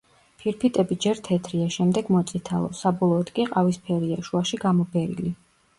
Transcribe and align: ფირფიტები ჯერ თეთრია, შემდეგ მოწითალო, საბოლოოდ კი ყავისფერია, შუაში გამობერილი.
ფირფიტები 0.43 0.97
ჯერ 1.05 1.21
თეთრია, 1.27 1.67
შემდეგ 1.77 2.09
მოწითალო, 2.17 2.73
საბოლოოდ 2.81 3.33
კი 3.37 3.49
ყავისფერია, 3.53 4.21
შუაში 4.31 4.63
გამობერილი. 4.67 5.39